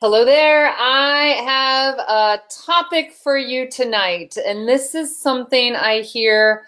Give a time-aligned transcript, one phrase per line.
[0.00, 0.72] Hello there.
[0.78, 6.66] I have a topic for you tonight, and this is something I hear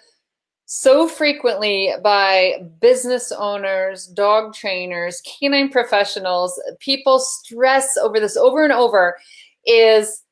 [0.66, 6.60] so frequently by business owners, dog trainers, canine professionals.
[6.80, 9.16] People stress over this over and over
[9.64, 10.24] is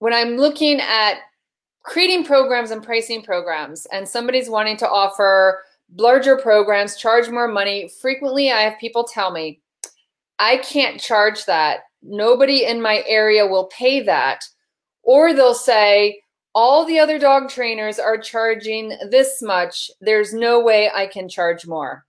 [0.00, 1.20] when I'm looking at
[1.84, 5.62] creating programs and pricing programs, and somebody's wanting to offer
[5.96, 7.88] larger programs, charge more money.
[8.02, 9.62] Frequently, I have people tell me,
[10.38, 11.80] I can't charge that.
[12.02, 14.44] Nobody in my area will pay that.
[15.02, 16.20] Or they'll say,
[16.54, 19.90] all the other dog trainers are charging this much.
[20.00, 22.04] There's no way I can charge more.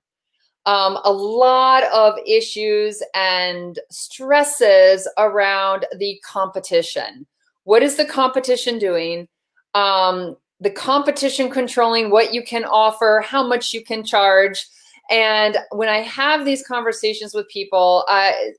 [0.68, 7.26] Um, a lot of issues and stresses around the competition.
[7.64, 9.28] What is the competition doing?
[9.74, 14.66] Um, the competition controlling what you can offer, how much you can charge.
[15.10, 18.54] And when I have these conversations with people, I,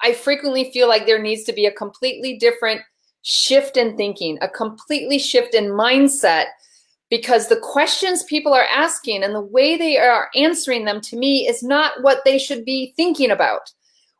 [0.00, 2.82] I frequently feel like there needs to be a completely different
[3.22, 6.46] shift in thinking, a completely shift in mindset,
[7.10, 11.48] because the questions people are asking and the way they are answering them to me
[11.48, 13.72] is not what they should be thinking about.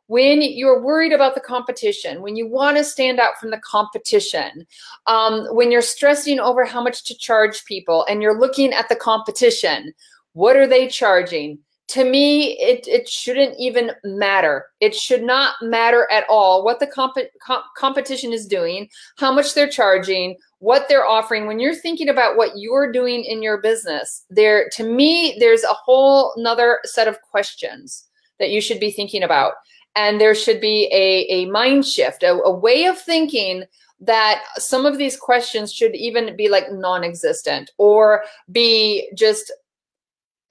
[0.07, 4.65] When you're worried about the competition, when you want to stand out from the competition,
[5.05, 8.95] um, when you're stressing over how much to charge people and you're looking at the
[8.95, 9.93] competition,
[10.33, 11.59] what are they charging?
[11.89, 14.67] To me, it, it shouldn't even matter.
[14.79, 18.87] It should not matter at all what the comp comp competition is doing,
[19.17, 21.47] how much they're charging, what they're offering.
[21.47, 25.73] When you're thinking about what you're doing in your business, there, to me, there's a
[25.73, 28.05] whole nother set of questions
[28.37, 29.53] that you should be thinking about.
[29.95, 33.63] And there should be a, a mind shift, a, a way of thinking
[34.01, 39.51] that some of these questions should even be like non-existent or be just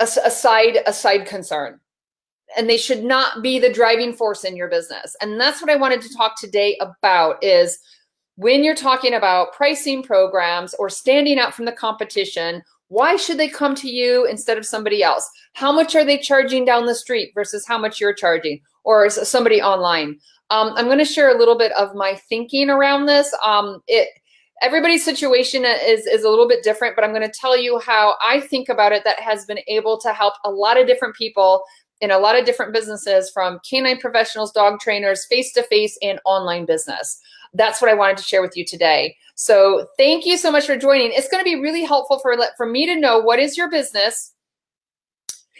[0.01, 1.81] a, a side a side concern.
[2.57, 5.15] And they should not be the driving force in your business.
[5.21, 7.79] And that's what i wanted to talk today about is
[8.37, 13.49] when you're talking about pricing programs or standing out from the competition why should they
[13.49, 15.31] come to you instead of somebody else?
[15.53, 19.61] How much are they charging down the street versus how much you're charging or somebody
[19.61, 20.19] online?
[20.51, 23.35] Um, i'm going to share a little bit of my thinking around this.
[23.45, 24.09] Um, it
[24.63, 28.15] everybody's situation is is a little bit different but i'm going to tell you how
[28.25, 31.63] i think about it that has been able to help a lot of different people
[32.01, 36.21] in a lot of different businesses from canine professionals dog trainers face to face and
[36.25, 37.21] online business.
[37.55, 39.17] That's what i wanted to share with you today.
[39.35, 41.13] So thank you so much for joining.
[41.13, 44.33] It's going to be really helpful for for me to know what is your business.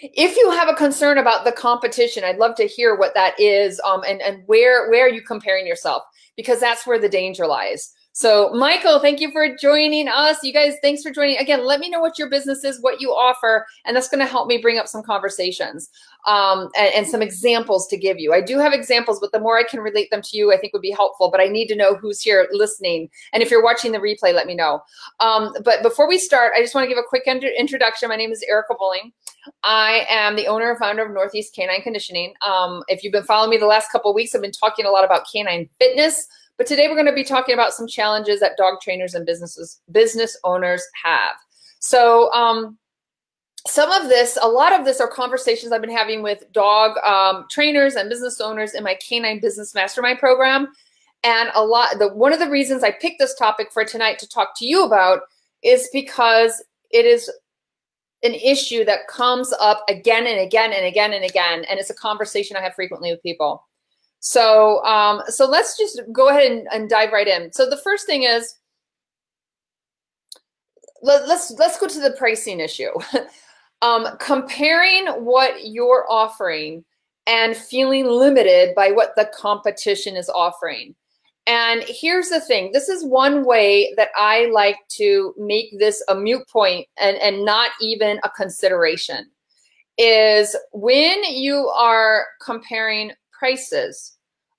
[0.01, 3.81] If you have a concern about the competition i'd love to hear what that is
[3.85, 6.03] um, and and where where are you comparing yourself?
[6.37, 10.43] Because that's where the danger lies so, Michael, thank you for joining us.
[10.43, 11.39] You guys, thanks for joining.
[11.39, 14.27] Again, let me know what your business is, what you offer, and that's going to
[14.27, 15.89] help me bring up some conversations
[16.27, 18.33] um, and, and, some examples to give you.
[18.33, 20.73] I do have examples, but the more I can relate them to you, I think
[20.73, 21.31] would be helpful.
[21.31, 23.09] But I need to know who's here listening.
[23.33, 24.81] And if you're watching the replay, let me know.
[25.21, 28.09] Um, but before we start, I just want to give a quick introduction.
[28.09, 29.13] My name is Erica Boling.
[29.63, 32.35] I am the owner and founder of Northeast Canine Conditioning.
[32.45, 35.05] Um, if you've been following me the last couple weeks, I've been talking a lot
[35.05, 36.27] about canine fitness
[36.59, 39.81] but today we're going to be talking about some challenges that dog trainers and businesses
[39.91, 41.37] business owners have.
[41.79, 42.77] So um,
[43.67, 47.47] some of this, a lot of this are conversations I've been having with dog um,
[47.49, 50.69] trainers and business owners in my Canine Business Mastermind program.
[51.23, 54.29] And a lot, the one of the reasons I picked this topic for tonight to
[54.29, 55.21] talk to you about
[55.63, 57.31] is because it is
[58.23, 61.95] an issue that comes up again and again and again and again, and it's a
[61.95, 63.65] conversation I have frequently with people.
[64.21, 67.53] So, um, so let's just go ahead and, and dive right in.
[67.53, 68.55] So the first thing is,
[71.03, 72.91] let, let's let's go to the pricing issue.
[73.83, 76.85] um, comparing what you're offering
[77.27, 80.95] and feeling limited by what the competition is offering.
[81.47, 86.15] And here's the thing this is one way that I like to make this a
[86.15, 89.31] mute point and, and not even a consideration
[89.97, 94.17] is when you are comparing prices,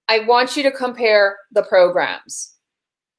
[0.07, 2.55] I want you to compare the programs.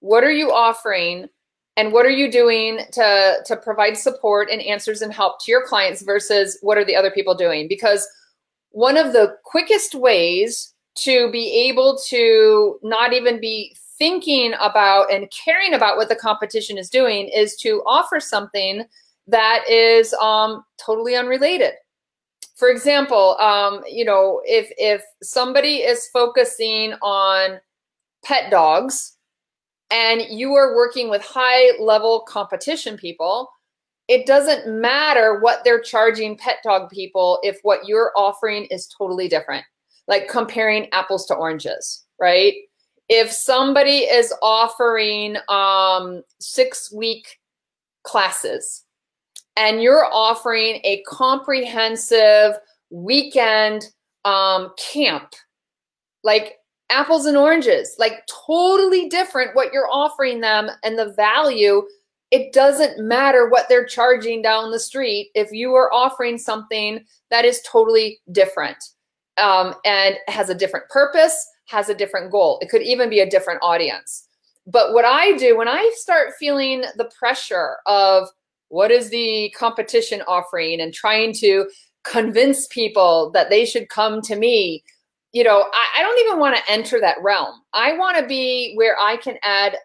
[0.01, 1.29] What are you offering?
[1.77, 5.65] And what are you doing to, to provide support and answers and help to your
[5.65, 7.69] clients versus what are the other people doing?
[7.69, 8.07] Because
[8.71, 15.31] one of the quickest ways to be able to not even be thinking about and
[15.31, 18.85] caring about what the competition is doing is to offer something
[19.27, 21.75] that is um, totally unrelated
[22.61, 27.59] for example, um, you know, if if somebody is focusing on
[28.25, 29.17] pet dogs
[29.91, 33.49] and you are working with high level competition people,
[34.09, 39.27] it doesn't matter what they're charging pet dog people if what you're offering is totally
[39.27, 39.65] different.
[40.09, 42.55] like comparing apples to oranges, right?
[43.09, 47.39] If somebody is offering um, six week
[48.03, 48.85] classes
[49.57, 52.55] and you're offering a comprehensive
[52.91, 53.87] weekend
[54.25, 55.35] um, camp,
[56.23, 56.57] like
[56.91, 61.83] apples and oranges, like totally different what you're offering them and the value.
[62.31, 67.45] It doesn't matter what they're charging down the street if you are offering something that
[67.45, 68.79] is totally different
[69.37, 72.59] um, and has a different purpose, has a different goal.
[72.61, 74.27] It could even be a different audience.
[74.67, 78.29] But what I do when I start feeling the pressure of
[78.71, 81.69] what is the competition offering and trying to
[82.05, 84.83] convince people that they should come to me,
[85.33, 87.61] you know, I, I don't even want to enter that realm.
[87.73, 89.77] I want to be where I can add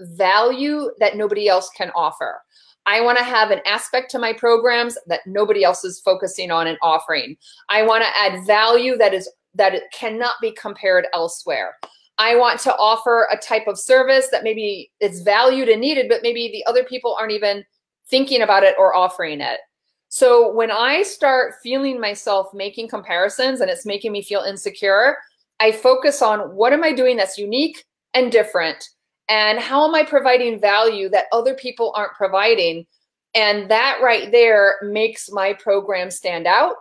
[0.00, 2.40] value that nobody else can offer.
[2.86, 6.68] I want to have an aspect to my programs that nobody else is focusing on
[6.68, 7.36] and offering.
[7.68, 11.74] I want to add value that is that it cannot be compared elsewhere.
[12.18, 16.22] I want to offer a type of service that maybe it's valued and needed, but
[16.22, 17.64] maybe the other people aren't even
[18.10, 19.60] thinking about it or offering it.
[20.08, 25.18] So when I start feeling myself making comparisons and it's making me feel insecure,
[25.60, 27.84] I focus on what am I doing that's unique
[28.14, 28.88] and different
[29.28, 32.86] and how am I providing value that other people aren't providing?
[33.34, 36.76] And that right there makes my program stand out.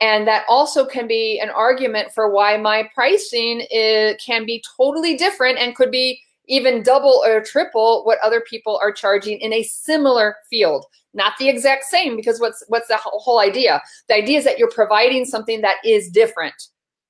[0.00, 5.14] And that also can be an argument for why my pricing is, can be totally
[5.16, 9.62] different and could be even double or triple what other people are charging in a
[9.62, 10.84] similar field.
[11.14, 13.80] Not the exact same, because what's what's the whole idea?
[14.08, 16.54] The idea is that you're providing something that is different.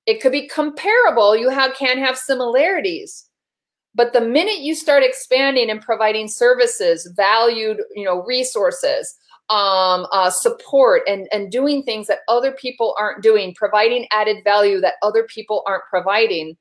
[0.06, 1.36] It could be comparable.
[1.36, 3.28] You have can have similarities,
[3.94, 9.14] but the minute you start expanding and providing services, valued, you know, resources,
[9.50, 14.80] um, uh, support, and and doing things that other people aren't doing, providing added value
[14.80, 16.56] that other people aren't providing,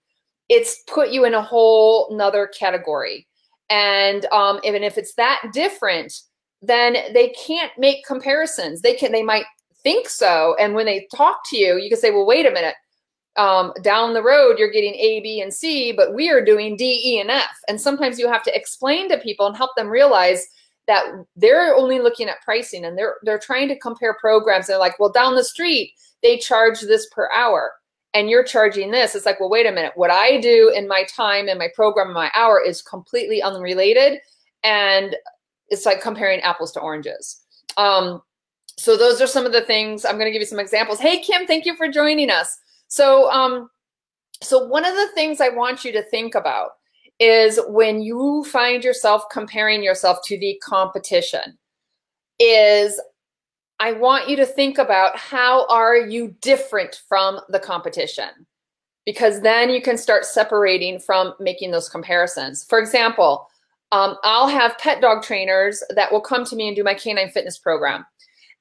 [0.49, 3.27] it's put you in a whole nother category.
[3.69, 6.13] And um, even if it's that different,
[6.61, 8.81] then they can't make comparisons.
[8.81, 9.45] They can, they might
[9.83, 12.75] think so, and when they talk to you, you can say, "Well, wait a minute."
[13.39, 17.01] um, down the road you're getting A, B, and C, but we are doing D,
[17.05, 17.57] E, and F.
[17.67, 20.45] And sometimes you have to explain to people and help them realize
[20.87, 21.05] that
[21.35, 24.67] they're only looking at pricing and they're they're trying to compare programs.
[24.67, 27.71] They're like, well, down the street they charge this per hour,
[28.13, 29.15] and you're charging this.
[29.15, 29.93] It's like, well, wait a minute.
[29.95, 34.19] What I do in my time and my program and my hour is completely unrelated,
[34.63, 35.15] and
[35.69, 37.41] it's like comparing apples to oranges.
[37.77, 38.21] Um,
[38.77, 40.05] so those are some of the things.
[40.05, 40.99] I'm going to give you some examples.
[40.99, 42.57] Hey, Kim, thank you for joining us.
[42.87, 43.69] So, um,
[44.41, 46.71] so one of the things I want you to think about
[47.19, 51.57] is when you find yourself comparing yourself to the competition
[52.39, 52.99] is
[53.79, 58.29] I want you to think about how are you different from the competition?
[59.05, 62.65] Because then you can start separating from making those comparisons.
[62.65, 63.47] For example,
[63.91, 67.31] um, I'll have pet dog trainers that will come to me and do my canine
[67.31, 68.05] fitness program.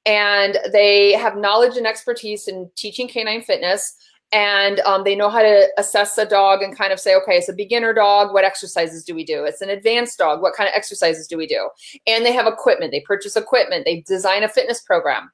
[0.07, 3.95] And they have knowledge and expertise in teaching canine fitness
[4.33, 7.49] and um, they know how to assess a dog and kind of say, okay, it's
[7.49, 8.35] a beginner dog.
[8.35, 9.45] What exercises do we do?
[9.45, 10.43] It's an advanced dog.
[10.43, 11.71] What kind of exercises do we do?
[12.07, 12.93] And they have equipment.
[12.93, 13.87] They purchase equipment.
[13.87, 15.31] They design a fitness program.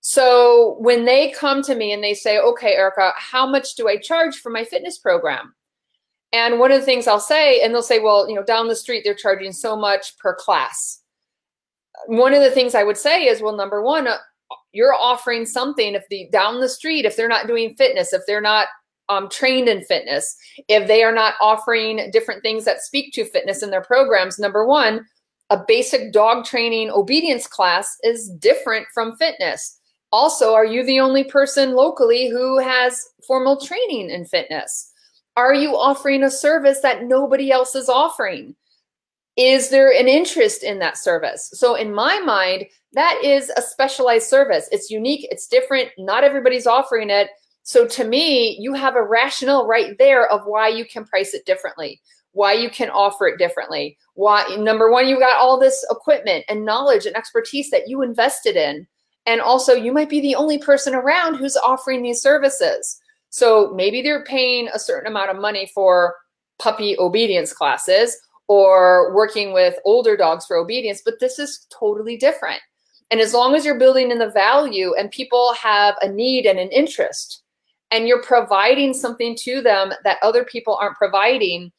[0.00, 3.96] So when they come to me and they say, okay, Erica, how much do I
[3.96, 5.54] charge for my fitness program?
[6.32, 8.76] And one of the things I'll say, and they'll say, well, you know, down the
[8.76, 11.00] street, they're charging so much per class.
[12.06, 14.06] One of the things I would say is, well, number one,
[14.72, 18.40] you're offering something if the down the street if they're not doing fitness if they're
[18.40, 18.68] not
[19.10, 20.36] um, trained in fitness
[20.68, 24.66] if they are not offering different things that speak to fitness in their programs number
[24.66, 25.04] one
[25.50, 29.78] a basic dog training obedience class is different from fitness.
[30.12, 34.92] Also are you the only person locally who has formal training in fitness?
[35.36, 38.54] Are you offering a service that nobody else is offering
[39.38, 41.48] is there an interest in that service?
[41.54, 44.68] So in my mind, that is a specialized service.
[44.72, 47.30] It's unique, it's different, not everybody's offering it.
[47.62, 51.46] So to me, you have a rationale right there of why you can price it
[51.46, 52.00] differently,
[52.32, 53.96] why you can offer it differently.
[54.14, 58.56] Why number one, you got all this equipment and knowledge and expertise that you invested
[58.56, 58.88] in.
[59.26, 63.00] And also you might be the only person around who's offering these services.
[63.30, 66.16] So maybe they're paying a certain amount of money for
[66.58, 68.16] puppy obedience classes
[68.48, 72.60] or working with older dogs for obedience, but this is totally different.
[73.10, 76.58] And as long as you're building in the value and people have a need and
[76.58, 77.42] an interest,
[77.90, 81.72] and you're providing something to them that other people aren't providing,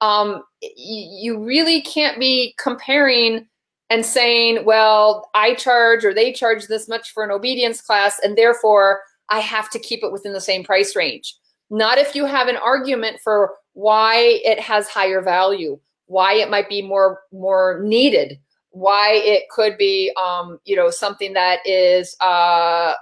[0.00, 3.46] um, you really can't be comparing
[3.90, 8.36] and saying, well, I charge or they charge this much for an obedience class, and
[8.36, 9.00] therefore
[9.30, 11.34] I have to keep it within the same price range.
[11.70, 16.68] Not if you have an argument for why it has higher value, why it might
[16.68, 18.38] be more more needed,
[18.70, 22.94] why it could be um, you know something that is uh,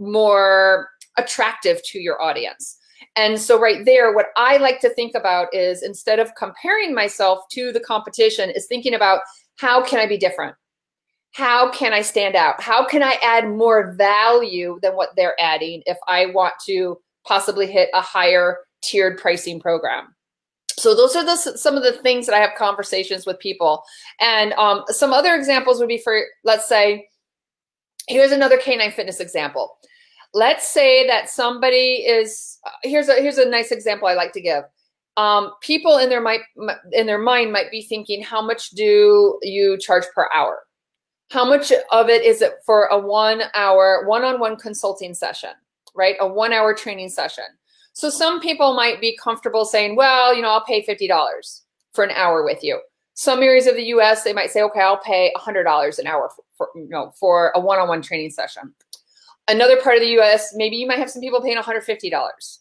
[0.00, 2.78] more attractive to your audience.
[3.16, 7.40] And so right there, what I like to think about is instead of comparing myself
[7.52, 9.20] to the competition, is thinking about
[9.56, 10.54] how can I be different?
[11.32, 12.60] How can I stand out?
[12.60, 17.66] How can I add more value than what they're adding if I want to possibly
[17.66, 20.14] hit a higher tiered pricing program?
[20.78, 23.82] So those are the, some of the things that I have conversations with people.
[24.20, 27.08] And um, some other examples would be for, let's say,
[28.06, 29.76] here's another canine fitness example.
[30.34, 34.64] Let's say that somebody is, here's a, here's a nice example I like to give.
[35.16, 36.42] Um, people in their, might,
[36.92, 40.60] in their mind might be thinking, how much do you charge per hour?
[41.30, 45.50] How much of it is it for a one hour, one-on-one consulting session,
[45.94, 46.14] right?
[46.20, 47.44] A one hour training session.
[47.98, 51.62] So some people might be comfortable saying, well, you know, I'll pay $50
[51.94, 52.80] for an hour with you.
[53.14, 56.68] Some areas of the US, they might say, okay, I'll pay $100 an hour for,
[56.76, 58.72] you know, for a one-on-one training session.
[59.48, 62.58] Another part of the US, maybe you might have some people paying $150.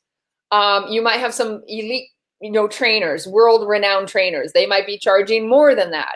[0.50, 2.10] Um, you might have some elite,
[2.42, 4.54] you know, trainers, world-renowned trainers.
[4.54, 6.16] They might be charging more than that,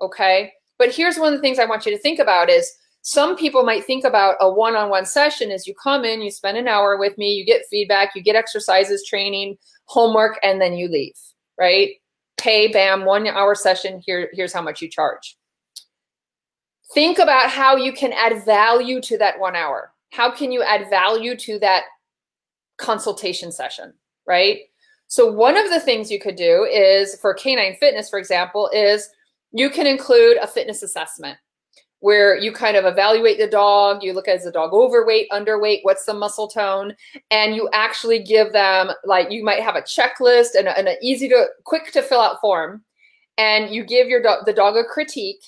[0.00, 0.52] okay?
[0.78, 3.62] But here's one of the things I want you to think about is some people
[3.62, 7.16] might think about a one-on-one session as you come in, you spend an hour with
[7.16, 11.16] me, you get feedback, you get exercises, training, homework, and then you leave,
[11.58, 11.90] right?
[12.36, 15.36] Pay, bam, one hour session, here, here's how much you charge.
[16.92, 19.92] Think about how you can add value to that one hour.
[20.10, 21.84] How can you add value to that
[22.78, 23.94] consultation session,
[24.26, 24.60] right?
[25.06, 29.08] So one of the things you could do is for canine fitness, for example, is
[29.52, 31.38] you can include a fitness assessment
[32.00, 35.80] where you kind of evaluate the dog, you look at is the dog overweight, underweight,
[35.82, 36.94] what's the muscle tone,
[37.30, 41.46] and you actually give them like you might have a checklist and, an easy to
[41.64, 42.82] quick to fill out form,
[43.38, 45.44] and you give your dog the dog a critique,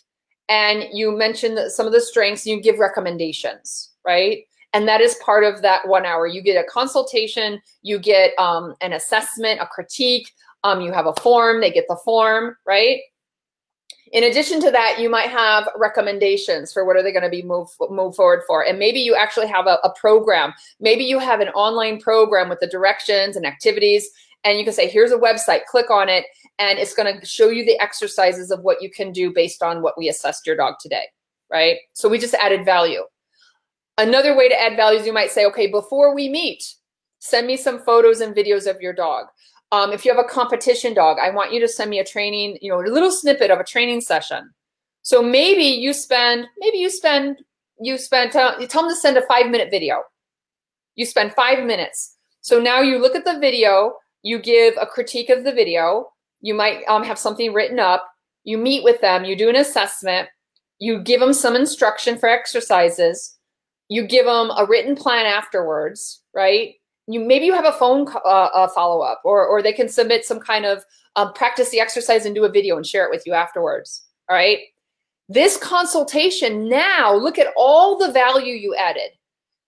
[0.49, 4.45] and you mention some of the strengths, and you give recommendations, right?
[4.75, 6.27] And that is part of that one hour.
[6.27, 10.31] You get a consultation, you get um, an assessment, a critique,
[10.65, 13.01] um, you have a form, they get the form, right?
[14.13, 17.43] In addition to that, you might have recommendations for what are they going to be
[17.43, 20.53] move move forward for, and maybe you actually have a, a program.
[20.81, 24.11] Maybe you have an online program with the directions and activities,
[24.45, 25.65] and you can say, "Here's a website.
[25.65, 26.27] Click on it,
[26.59, 29.81] and it's going to show you the exercises of what you can do based on
[29.81, 31.07] what we assessed your dog today."
[31.51, 31.79] Right?
[31.95, 33.05] So we just added value.
[33.97, 36.63] Another way to add value is you might say, "Okay, before we meet,
[37.19, 39.29] send me some photos and videos of your dog."
[39.73, 42.59] Um, if you have a competition dog, I want you to send me a training,
[42.61, 44.51] you know, a little snippet of a training session.
[45.01, 47.39] So maybe you spend, maybe you spend,
[47.81, 50.03] you spend, tell, you tell them to send a five minute video.
[50.95, 52.17] You spend five minutes.
[52.43, 56.11] So now you look at the video, you give a critique of the video.
[56.43, 58.07] You might um, have something written up.
[58.45, 60.29] You meet with them, you do an assessment.
[60.81, 63.39] You give them some instruction for exercises.
[63.89, 66.75] You give them a written plan afterwards, right?
[67.07, 70.41] You maybe you have a phone uh, follow up, or or they can submit some
[70.41, 70.85] kind of
[71.17, 74.05] um, practice the exercise and do a video and share it with you afterwards.
[74.29, 74.59] All right.
[75.29, 79.11] This consultation now, look at all the value you added.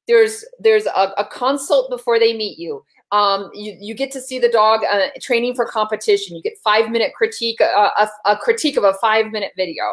[0.07, 2.85] There's there's a, a consult before they meet you.
[3.13, 6.37] Um, you, you get to see the dog uh, training for competition.
[6.37, 9.85] You get five minute critique, uh, a, a critique of a five minute video.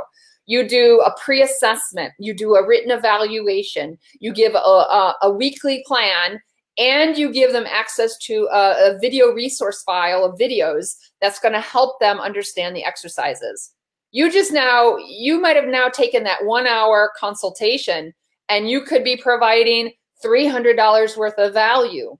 [0.48, 2.14] You do a pre-assessment.
[2.20, 3.98] You do a written evaluation.
[4.20, 6.42] You give a, a, a weekly plan
[6.78, 11.54] and you give them access to a, a video resource file of videos that's going
[11.54, 13.72] to help them understand the exercises.
[14.12, 18.14] You just now, you might have now taken that one hour consultation
[18.50, 19.92] and you could be providing
[20.24, 22.18] $300 worth of value.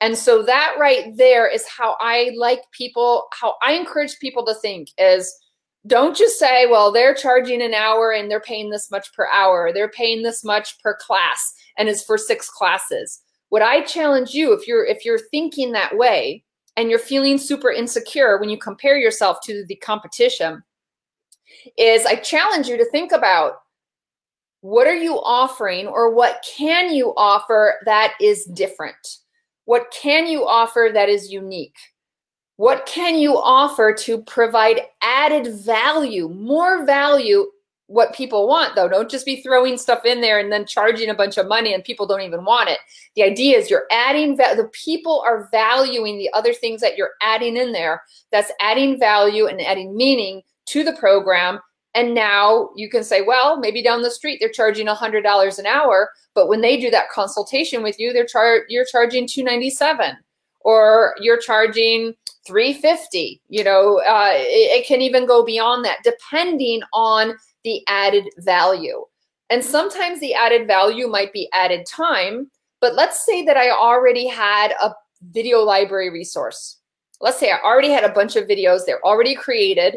[0.00, 4.54] And so that right there is how I like people, how I encourage people to
[4.54, 5.32] think is
[5.86, 9.72] don't just say, well, they're charging an hour and they're paying this much per hour.
[9.72, 13.20] They're paying this much per class and it's for six classes
[13.52, 16.42] what I challenge you, if you're if you're thinking that way
[16.78, 20.62] and you're feeling super insecure when you compare yourself to the competition,
[21.76, 23.56] is I challenge you to think about
[24.62, 29.18] what are you offering or what can you offer that is different?
[29.66, 31.76] What can you offer that is unique?
[32.56, 37.48] What can you offer to provide added value, more value
[37.92, 38.88] what people want though.
[38.88, 41.84] Don't just be throwing stuff in there and then charging a bunch of money and
[41.84, 42.78] people don't even want it.
[43.16, 47.56] The idea is you're adding the people are valuing the other things that you're adding
[47.56, 48.02] in there.
[48.30, 51.60] That's adding value and adding meaning to the program.
[51.94, 56.08] And now you can say, well, maybe down the street they're charging $100 an hour,
[56.34, 60.16] but when they do that consultation with you, they're char- you're charging 297.
[60.60, 62.14] or you're charging
[62.46, 67.34] 350 you know uh, it, it can even go beyond that depending on
[67.64, 69.04] the added value
[69.50, 72.50] and sometimes the added value might be added time
[72.80, 74.92] but let's say that i already had a
[75.30, 76.78] video library resource
[77.20, 79.96] let's say i already had a bunch of videos they're already created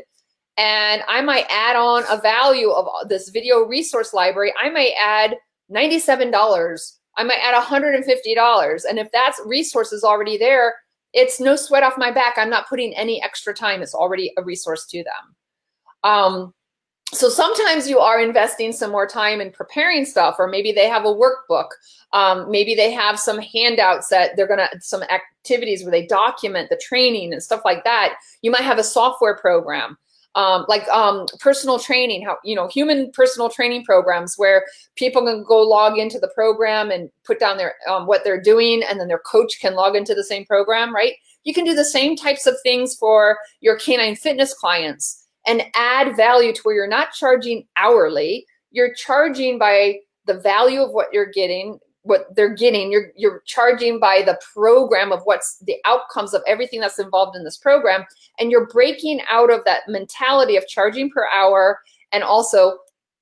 [0.58, 5.36] and i might add on a value of this video resource library i might add
[5.72, 10.76] $97 i might add $150 and if that's resources already there
[11.16, 12.36] it's no sweat off my back.
[12.38, 13.82] I'm not putting any extra time.
[13.82, 15.36] It's already a resource to them.
[16.04, 16.54] Um,
[17.16, 21.06] so sometimes you are investing some more time in preparing stuff, or maybe they have
[21.06, 21.70] a workbook.
[22.14, 26.82] Um, maybe they have some handouts that they're gonna some activities where they document the
[26.84, 28.16] training and stuff like that.
[28.42, 29.98] You might have a software program
[30.36, 35.44] um, like um, personal training, how you know human personal training programs where people can
[35.44, 39.08] go log into the program and put down their um, what they're doing, and then
[39.08, 41.14] their coach can log into the same program, right?
[41.46, 46.16] You can do the same types of things for your canine fitness clients and add
[46.16, 51.32] value to where you're not charging hourly, you're charging by the value of what you're
[51.32, 52.92] getting what they're getting.
[52.92, 57.44] You're you're charging by the program of what's the outcomes of everything that's involved in
[57.44, 58.06] this program.
[58.40, 61.80] And you're breaking out of that mentality of charging per hour
[62.12, 62.78] and also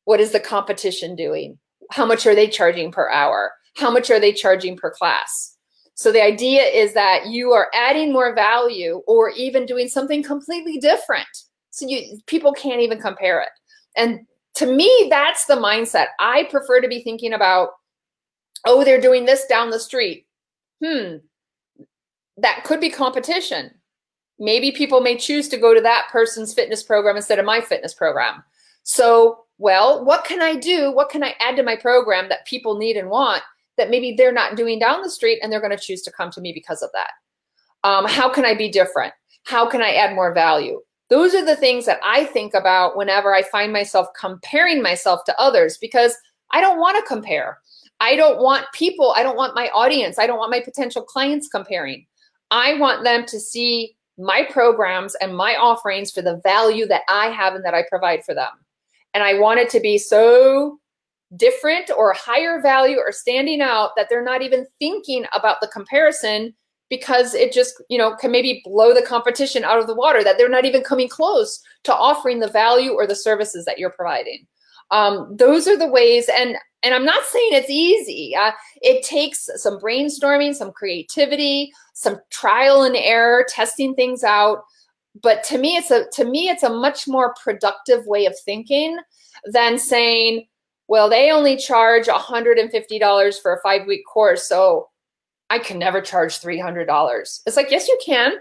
[0.06, 1.58] what is the competition doing?
[1.92, 3.53] How much are they charging per hour?
[3.77, 5.58] How much are they charging per class?
[5.96, 10.77] So the idea is that you are adding more value or even doing something completely
[10.77, 11.27] different
[11.74, 13.50] so you people can't even compare it
[13.98, 14.20] and
[14.53, 17.70] to me that's the mindset i prefer to be thinking about
[18.65, 20.25] oh, they're doing this down the street.
[20.84, 21.18] Hmm,
[22.38, 23.72] that could be competition.
[24.39, 27.94] Maybe people may choose to go to that person's fitness program instead of my fitness
[27.94, 28.44] program.
[28.84, 30.92] So, well, what can I do?
[30.92, 33.44] What can I add to my program that people need and want
[33.77, 36.32] that maybe they're not doing down the street and they're going to choose to come
[36.32, 37.12] to me because of that?
[37.88, 39.13] Um, how can I be different?
[39.46, 40.82] How can I add more value?
[41.13, 45.39] Those are the things that I think about whenever I find myself comparing myself to
[45.39, 46.17] others because
[46.49, 47.60] I don't want to compare.
[47.99, 51.49] I don't want people, I don't want my audience, I don't want my potential clients
[51.49, 52.08] comparing.
[52.49, 57.28] I want them to see my programs and my offerings for the value that I
[57.28, 58.49] have and that I provide for them.
[59.13, 60.80] And I want it to be so
[61.38, 66.56] different or higher value or standing out that they're not even thinking about the comparison
[66.89, 70.38] because it just you know can maybe blow the competition out of the water that
[70.38, 74.46] they're not even coming close to offering the value or the services that you're providing.
[74.91, 78.36] Um, those are the ways and and i'm not saying it's easy.
[78.36, 84.63] Uh, it takes some brainstorming some creativity some trial and error testing things out.
[85.22, 88.98] But to me it's a to me it's a much more productive way of thinking
[89.46, 90.46] than saying
[90.88, 94.89] well they only charge $150 for a five week course so
[95.54, 96.88] i can never charge $300
[97.46, 98.34] it's like yes you can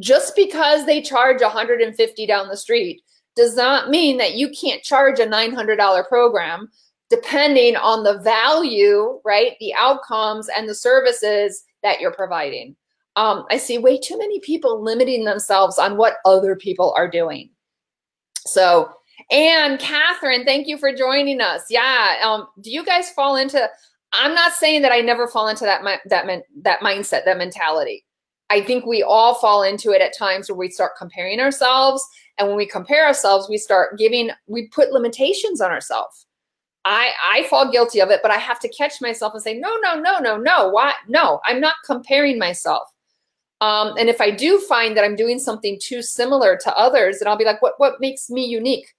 [0.00, 3.02] just because they charge 150 down the street
[3.36, 6.68] does not mean that you can't charge a $900 program
[7.12, 9.52] depending on the value, right?
[9.60, 12.74] The outcomes and the services that you're providing.
[13.16, 17.50] Um, I see way too many people limiting themselves on what other people are doing.
[18.46, 18.90] So,
[19.30, 21.64] and Catherine, thank you for joining us.
[21.68, 23.68] Yeah, um, do you guys fall into?
[24.12, 26.26] I'm not saying that I never fall into that that
[26.62, 28.04] that mindset, that mentality.
[28.50, 32.04] I think we all fall into it at times where we start comparing ourselves.
[32.38, 36.26] And when we compare ourselves, we start giving, we put limitations on ourselves.
[36.84, 39.74] I, I fall guilty of it, but I have to catch myself and say, no,
[39.82, 40.68] no, no, no, no.
[40.68, 40.92] Why?
[41.08, 42.88] No, I'm not comparing myself.
[43.62, 47.28] Um, and if I do find that I'm doing something too similar to others, then
[47.28, 48.92] I'll be like, what, what makes me unique?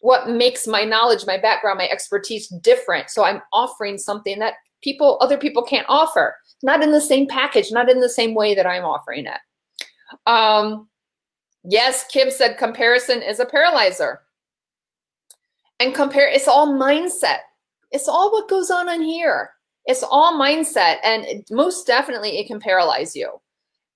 [0.00, 3.10] What makes my knowledge, my background, my expertise different?
[3.10, 7.70] So I'm offering something that people, other people can't offer not in the same package,
[7.70, 9.38] not in the same way that I'm offering it.
[10.26, 10.88] Um,
[11.64, 14.20] yes, Kim said comparison is a paralyzer.
[15.78, 17.40] And compare, it's all mindset.
[17.90, 19.50] It's all what goes on in here.
[19.84, 20.96] It's all mindset.
[21.04, 23.30] And most definitely it can paralyze you.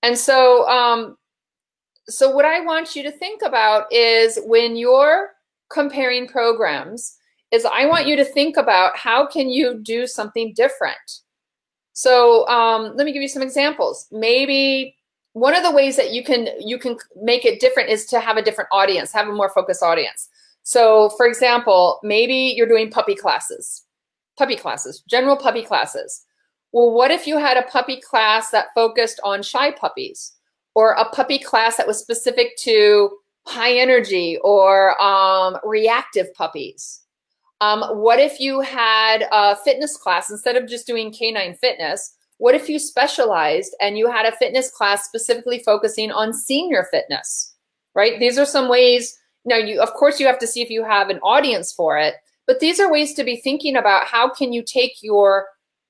[0.03, 1.17] And so, um,
[2.07, 5.31] so what I want you to think about is when you're
[5.71, 7.17] comparing programs,
[7.51, 11.21] is I want you to think about how can you do something different?
[11.93, 14.07] So um, let me give you some examples.
[14.13, 14.97] Maybe
[15.33, 18.37] one of the ways that you can you can make it different is to have
[18.37, 20.29] a different audience, have a more focused audience.
[20.63, 23.85] So for example, maybe you're doing puppy classes,
[24.39, 26.25] puppy classes, general puppy classes.
[26.73, 30.33] Well, what if you had a puppy class that focused on shy puppies
[30.75, 33.11] or a puppy class that was specific to
[33.47, 37.01] high energy or um, reactive puppies?
[37.61, 42.15] Um, what if you had a fitness class instead of just doing canine fitness?
[42.39, 47.55] What if you specialized and you had a fitness class specifically focusing on senior fitness,
[47.95, 48.19] right?
[48.19, 49.15] These are some ways.
[49.45, 52.15] Now, you of course you have to see if you have an audience for it,
[52.47, 55.47] but these are ways to be thinking about how can you take your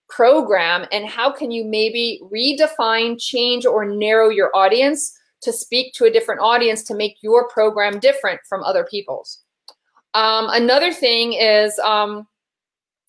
[0.09, 6.05] program and how can you maybe redefine, change, or narrow your audience to speak to
[6.05, 9.43] a different audience to make your program different from other people's.
[10.15, 12.27] Um, another thing is, um,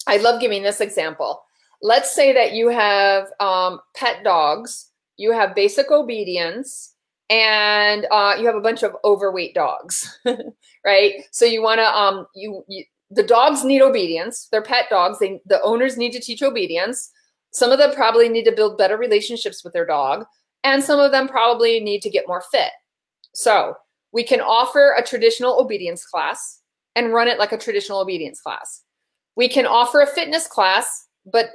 [0.08, 1.42] I love giving this example.
[1.82, 6.96] Let's say that you have um, pet dogs, you have basic obedience,
[7.30, 10.20] and uh, you have a bunch of overweight dogs,
[10.86, 11.14] right?
[11.32, 14.48] So you want to, um, you, you the dogs need obedience.
[14.52, 15.20] They're pet dogs.
[15.20, 17.12] They, the owners need to teach obedience.
[17.52, 20.26] Some of them probably need to build better relationships with their dog,
[20.64, 22.72] and some of them probably need to get more fit.
[23.34, 23.76] So
[24.12, 26.60] we can offer a traditional obedience class
[26.96, 28.84] and run it like a traditional obedience class.
[29.36, 31.52] We can offer a fitness class, but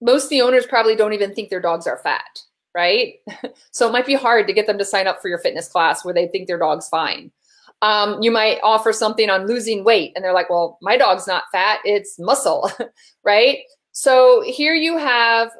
[0.00, 2.40] most of the owners probably don't even think their dogs are fat,
[2.74, 3.14] right?
[3.70, 6.04] so it might be hard to get them to sign up for your fitness class
[6.04, 7.30] where they think their dog's fine.
[7.80, 11.44] Um, you might offer something on losing weight, and they're like, well, my dog's not
[11.52, 12.70] fat, it's muscle,
[13.24, 13.58] right?
[13.92, 15.50] So here you have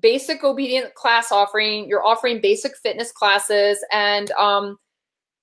[0.00, 4.78] basic obedient class offering, you're offering basic fitness classes, and um,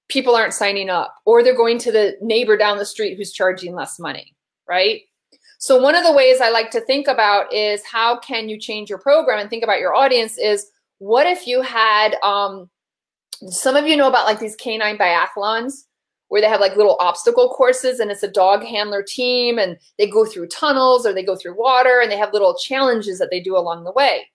[0.09, 3.73] people aren't signing up, or they're going to the neighbor down the street who's charging
[3.73, 4.35] less money,
[4.67, 5.01] right?
[5.59, 8.89] So one of the ways I like to think about is how can you change
[8.89, 10.67] your program and think about your audience is
[10.99, 12.69] what if you had um,
[13.49, 15.85] some of you know about like these canine biathlons
[16.29, 20.07] where they have like little obstacle courses and it's a dog handler team and they
[20.07, 23.39] go through tunnels or they go through water and they have little challenges that they
[23.39, 24.27] do along the way.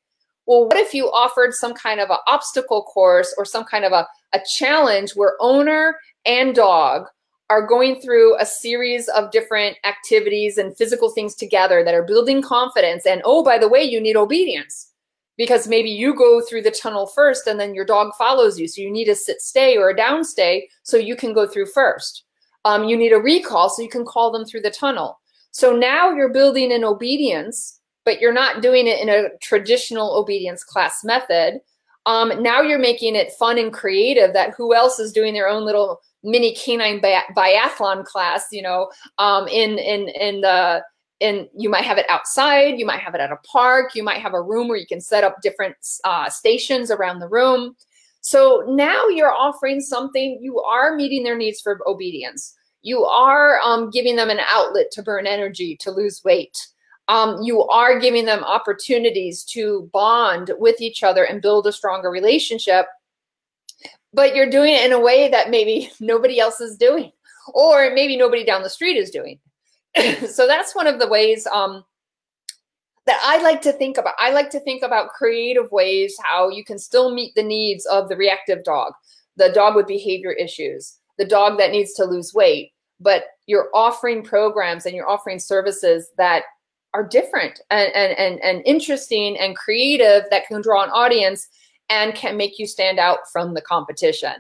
[0.46, 3.92] Well, what if you offered some kind of an obstacle course or some kind of
[3.92, 7.06] a, a challenge where owner and dog
[7.50, 12.40] are going through a series of different activities and physical things together that are building
[12.40, 13.06] confidence.
[13.06, 14.90] And oh, by the way, you need obedience
[15.36, 18.68] because maybe you go through the tunnel first and then your dog follows you.
[18.68, 21.66] So you need a sit stay or a down stay so you can go through
[21.66, 22.24] first.
[22.64, 25.20] Um, you need a recall so you can call them through the tunnel.
[25.50, 30.64] So now you're building in obedience, but you're not doing it in a traditional obedience
[30.64, 31.60] class method.
[32.06, 35.64] Um, now you're making it fun and creative that who else is doing their own
[35.64, 40.82] little mini canine bi- biathlon class, you know, um, in, in, in the,
[41.20, 44.20] and you might have it outside, you might have it at a park, you might
[44.20, 47.76] have a room where you can set up different uh, stations around the room.
[48.20, 52.54] So now you're offering something, you are meeting their needs for obedience.
[52.82, 56.56] You are um, giving them an outlet to burn energy, to lose weight.
[57.12, 62.10] Um, you are giving them opportunities to bond with each other and build a stronger
[62.10, 62.86] relationship.
[64.14, 67.12] But you're doing it in a way that maybe nobody else is doing,
[67.52, 69.38] or maybe nobody down the street is doing.
[70.26, 71.84] so that's one of the ways um,
[73.04, 74.14] that I like to think about.
[74.18, 78.08] I like to think about creative ways how you can still meet the needs of
[78.08, 78.94] the reactive dog,
[79.36, 84.22] the dog with behavior issues, the dog that needs to lose weight, but you're offering
[84.22, 86.44] programs and you're offering services that
[86.94, 91.48] are different and, and, and, and interesting and creative that can draw an audience
[91.88, 94.32] and can make you stand out from the competition.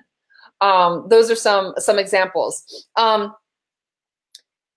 [0.60, 2.86] Um, those are some some examples.
[2.96, 3.34] Um,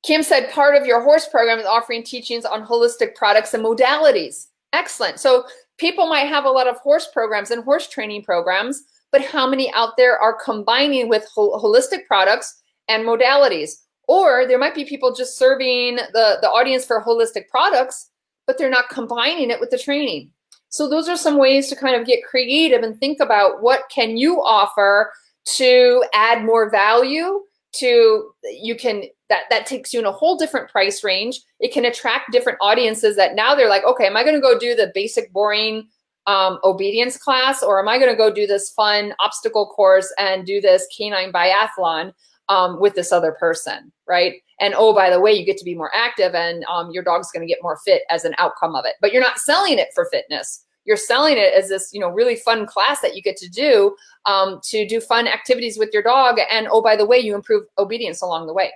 [0.03, 4.47] Kim said part of your horse program is offering teachings on holistic products and modalities.
[4.73, 5.19] Excellent.
[5.19, 5.45] So
[5.77, 9.71] people might have a lot of horse programs and horse training programs, but how many
[9.73, 13.84] out there are combining with holistic products and modalities?
[14.07, 18.09] Or there might be people just serving the, the audience for holistic products,
[18.45, 20.31] but they're not combining it with the training.
[20.69, 24.17] So those are some ways to kind of get creative and think about what can
[24.17, 25.11] you offer
[25.55, 27.41] to add more value
[27.75, 31.85] to you can that that takes you in a whole different price range it can
[31.85, 34.91] attract different audiences that now they're like okay am i going to go do the
[34.93, 35.87] basic boring
[36.27, 40.45] um, obedience class or am i going to go do this fun obstacle course and
[40.45, 42.13] do this canine biathlon
[42.49, 44.35] um, with this other person right?
[44.59, 47.31] And oh by the way you get to be more active and um, your dog's
[47.31, 48.95] going to get more fit as an outcome of it.
[49.01, 50.63] But you're not selling it for fitness.
[50.85, 53.95] You're selling it as this you know really fun class that you get to do
[54.25, 57.65] um, to do fun activities with your dog and oh by the way you improve
[57.77, 58.71] obedience along the way.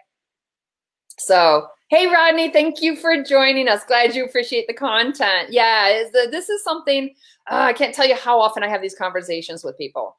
[1.17, 3.83] So hey rodney thank you for joining us.
[3.85, 5.51] Glad you appreciate the content.
[5.51, 7.13] Yeah this is something
[7.51, 10.17] uh, i can't tell you how often i have these conversations with people.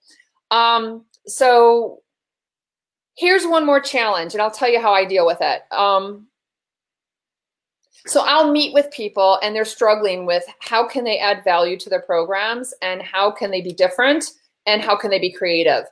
[0.52, 2.00] Um, so
[3.20, 6.26] here's one more challenge and i'll tell you how i deal with it um,
[8.06, 11.90] so I'll meet with people and they're struggling with how can they add value to
[11.90, 14.24] their programs and how can they be different
[14.66, 15.84] and how can they be creative.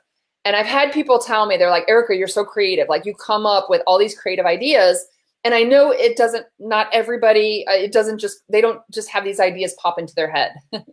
[0.45, 2.87] And I've had people tell me, they're like, Erica, you're so creative.
[2.89, 5.05] Like you come up with all these creative ideas
[5.43, 9.23] and I know it doesn't, not everybody, uh, it doesn't just, they don't just have
[9.23, 10.53] these ideas pop into their head,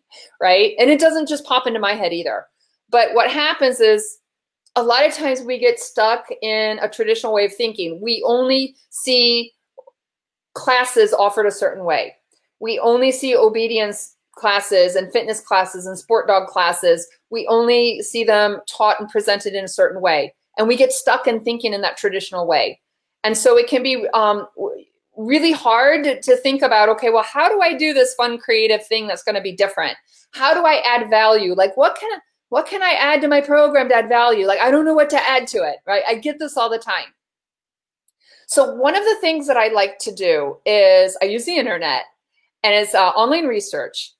[0.40, 0.74] right?
[0.78, 2.46] And it doesn't just pop into my head either.
[2.90, 4.18] But what happens is
[4.76, 7.98] a lot of times we get stuck in a traditional way of thinking.
[8.00, 9.52] We only see
[10.54, 12.14] classes offered a certain way.
[12.60, 17.06] We only see obedience classes and fitness classes and sport dog classes.
[17.30, 20.34] We only see them taught and presented in a certain way.
[20.58, 22.80] And we get stuck in thinking in that traditional way.
[23.24, 24.46] And so it can be um,
[25.16, 29.06] really hard to think about, okay, well, how do I do this fun, creative thing
[29.06, 29.96] that's going to be different?
[30.32, 31.54] How do I add value?
[31.54, 32.10] Like, what can
[32.48, 34.46] what can I add to my program to add value?
[34.46, 36.02] Like, I don't know what to add to it, right?
[36.06, 37.06] I get this all the time.
[38.46, 42.02] So one of the things that I like to do is I use the internet
[42.62, 44.12] and it's uh, online research.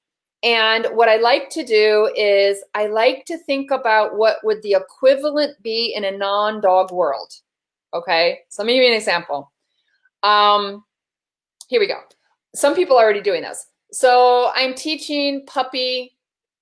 [0.43, 4.73] And what I like to do is I like to think about what would the
[4.73, 7.33] equivalent be in a non-dog world.
[7.95, 9.53] Okay, so let me give you an example.
[10.23, 10.85] Um,
[11.69, 12.01] here we go.
[12.55, 13.67] Some people are already doing this.
[13.93, 16.16] So I'm teaching puppy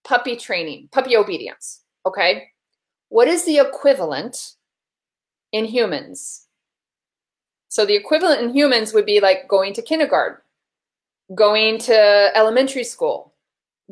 [0.04, 1.82] puppy training, puppy obedience.
[2.06, 2.48] Okay,
[3.08, 4.52] what is the equivalent
[5.52, 6.46] in humans?
[7.68, 10.38] So the equivalent in humans would be like going to kindergarten,
[11.34, 13.34] going to elementary school,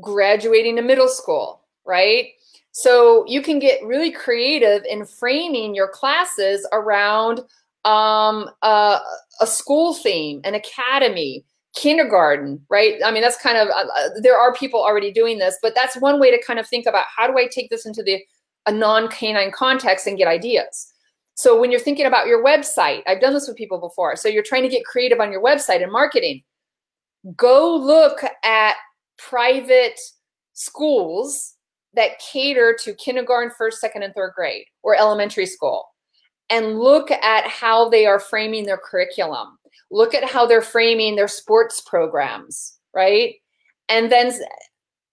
[0.00, 2.28] graduating to middle school, right?
[2.72, 7.40] So you can get really creative in framing your classes around
[7.84, 8.98] um, a,
[9.40, 12.94] a school theme, an academy, kindergarten, right?
[13.04, 15.96] I mean, that's kind of, uh, uh, there are people already doing this, but that's
[15.96, 18.22] one way to kind of think about how do I take this into the
[18.66, 20.92] a non-canine context and get ideas.
[21.34, 24.14] So when you're thinking about your website, I've done this with people before.
[24.16, 26.42] So you're trying to get creative on your website and marketing.
[27.36, 28.76] Go look at
[29.18, 29.98] private
[30.52, 31.54] schools
[31.94, 35.86] that cater to kindergarten, first, second, and third grade or elementary school
[36.50, 39.58] and look at how they are framing their curriculum.
[39.92, 43.34] Look at how they're framing their sports programs, right?
[43.88, 44.32] And then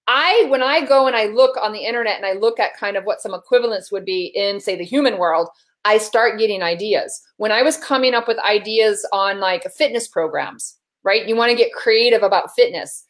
[0.07, 2.97] I, when I go and I look on the internet and I look at kind
[2.97, 5.49] of what some equivalents would be in, say, the human world,
[5.85, 7.21] I start getting ideas.
[7.37, 11.27] When I was coming up with ideas on like fitness programs, right?
[11.27, 13.05] You want to get creative about fitness.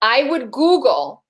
[0.00, 1.24] I would Google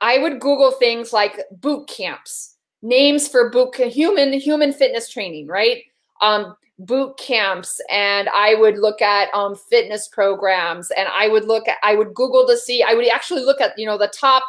[0.00, 5.82] I would Google things like boot camps, names for boot human human fitness training, right?
[6.22, 11.68] Um, boot camps, and I would look at um, fitness programs, and I would look
[11.68, 12.82] at I would Google to see.
[12.82, 14.42] I would actually look at you know the top.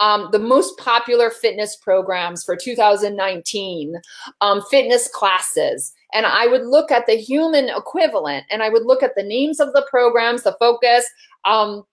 [0.00, 3.94] Um, the most popular fitness programs for 2019,
[4.40, 5.92] um, fitness classes.
[6.12, 9.60] And I would look at the human equivalent and I would look at the names
[9.60, 11.06] of the programs, the focus,
[11.44, 11.84] um,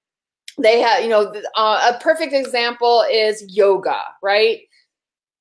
[0.57, 4.59] they have, you know, uh, a perfect example is yoga, right?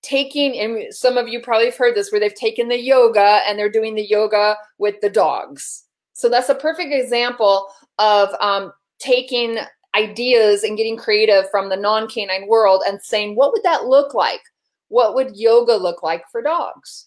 [0.02, 3.58] Taking, and some of you probably have heard this, where they've taken the yoga and
[3.58, 5.84] they're doing the yoga with the dogs.
[6.14, 9.58] So that's a perfect example of um, taking
[9.94, 14.40] ideas and getting creative from the non-canine world and saying, what would that look like?
[14.88, 17.06] What would yoga look like for dogs?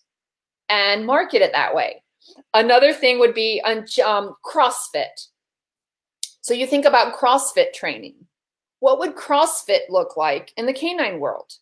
[0.69, 2.03] And market it that way.
[2.53, 5.27] Another thing would be um, CrossFit
[6.43, 8.15] so you think about CrossFit training.
[8.81, 11.53] What would CrossFit look like in the canine world?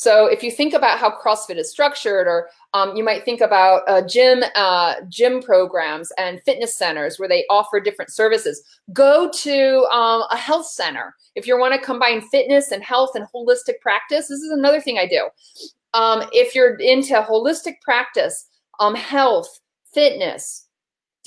[0.00, 3.82] So if you think about how CrossFit is structured, or um, you might think about
[3.86, 8.62] uh, gym uh, gym programs and fitness centers where they offer different services.
[8.94, 13.26] Go to um, a health center if you want to combine fitness and health and
[13.34, 14.28] holistic practice.
[14.28, 15.28] This is another thing I do.
[15.92, 18.46] Um, if you're into holistic practice,
[18.78, 19.60] um, health,
[19.92, 20.66] fitness,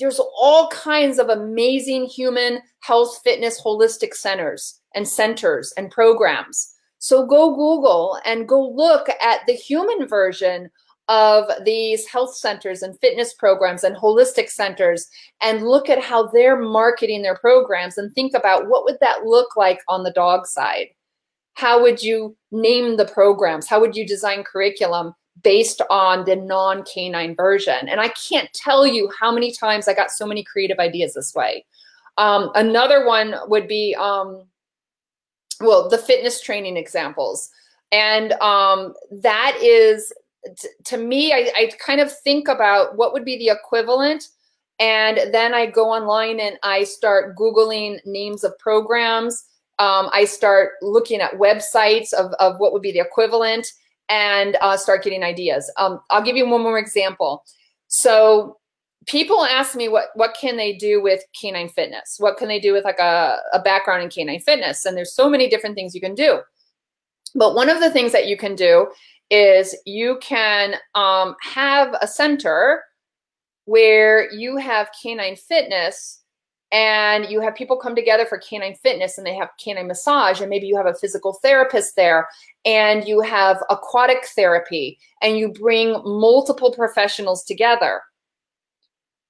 [0.00, 6.73] there's all kinds of amazing human health, fitness, holistic centers and centers and programs.
[7.04, 10.70] So go Google and go look at the human version
[11.08, 15.06] of these health centers and fitness programs and holistic centers
[15.42, 19.54] and look at how they're marketing their programs and think about what would that look
[19.54, 20.86] like on the dog side?
[21.52, 23.66] How would you name the programs?
[23.66, 25.14] How would you design curriculum?
[25.42, 27.88] based on the non-canine version.
[27.88, 31.34] And I can't tell you how many times I got so many creative ideas this
[31.34, 31.66] way.
[32.16, 34.44] Um, another one would be, um,
[35.60, 37.50] well, the fitness training examples.
[37.92, 40.12] And um, that is,
[40.84, 44.28] to me, I, I kind of think about what would be the equivalent
[44.80, 49.44] and then I go online and I start Googling names of programs.
[49.78, 53.66] Um, I start looking at websites of, of what would be the equivalent
[54.08, 55.70] and uh, start getting ideas.
[55.76, 57.44] Um, I'll give you one more example.
[57.88, 58.58] So
[59.06, 62.16] people ask me what what can they do with canine fitness?
[62.18, 64.84] What can they do with like a, a background in canine fitness?
[64.84, 66.40] And there's so many different things you can do.
[67.34, 68.88] But one of the things that you can do
[69.30, 72.82] is you can um, have a center
[73.64, 76.20] where you have canine fitness
[76.70, 80.50] and you have people come together for canine fitness and they have canine massage and
[80.50, 82.28] maybe you have a physical therapist there
[82.64, 88.02] and you have aquatic therapy and you bring multiple professionals together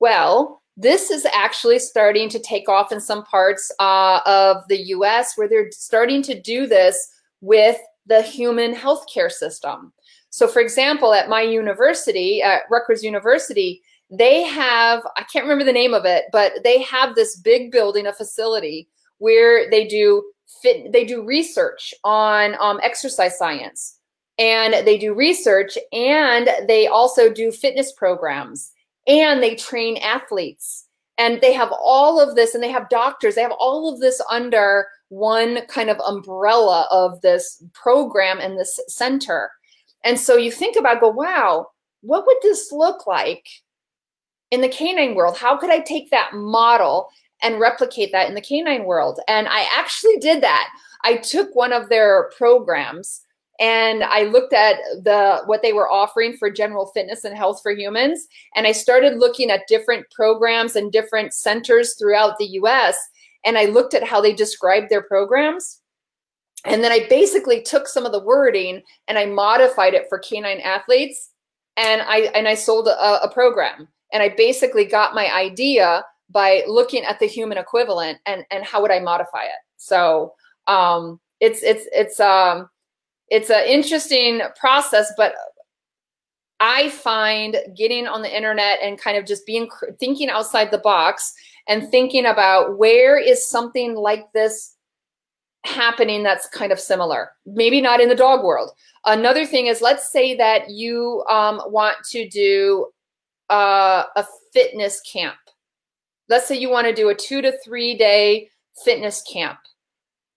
[0.04, 5.34] well this is actually starting to take off in some parts uh, of the us
[5.36, 6.96] where they're starting to do this
[7.40, 9.92] with the human healthcare system.
[10.30, 15.80] So for example at my university at rutgers university they have i can't remember the
[15.82, 18.86] name of it but they have this big building a facility
[19.18, 20.22] where they do
[20.62, 23.98] fit they do research on um, exercise science.
[24.36, 28.72] And they do research and they also do fitness programs
[29.06, 30.86] and they train athletes.
[31.16, 34.20] And they have all of this and they have doctors they have all of this
[34.30, 39.52] under one kind of umbrella of this program and this center.
[40.02, 41.68] And so you think about go wow
[42.00, 43.48] what would this look like
[44.50, 45.38] in the canine world?
[45.38, 47.08] How could i take that model
[47.42, 49.20] and replicate that in the canine world?
[49.28, 50.68] And i actually did that.
[51.04, 53.20] I took one of their programs
[53.60, 57.72] and i looked at the what they were offering for general fitness and health for
[57.72, 58.26] humans.
[58.56, 62.96] And i started looking at different programs and different centers throughout the us
[63.44, 65.80] and i looked at how they described their programs.
[66.64, 70.60] And then i basically took some of the wording and i modified it for canine
[70.60, 71.30] athletes.
[71.76, 73.88] And i and i sold a, a program.
[74.12, 78.80] And I basically got my idea by looking at the human equivalent and and how
[78.80, 79.60] would I modify it.
[79.76, 80.32] So
[80.66, 82.68] um, it's it's it's um
[83.30, 85.34] it's an interesting process, but
[86.60, 91.34] I find getting on the internet and kind of just being thinking outside the box
[91.68, 94.76] and thinking about where is something like this
[95.64, 97.32] happening that's kind of similar.
[97.46, 98.70] Maybe not in the dog world.
[99.06, 102.86] Another thing is, let's say that you um, want to do
[103.50, 105.36] uh, a fitness camp.
[106.28, 108.48] Let's say you want to do a two to three day
[108.84, 109.58] fitness camp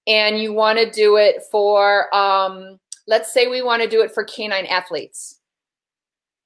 [0.08, 4.14] and you want to do it for, um, let's say we want to do it
[4.14, 5.40] for canine athletes.